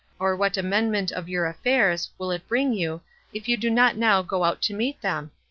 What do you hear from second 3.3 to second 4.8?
if you do not now go out to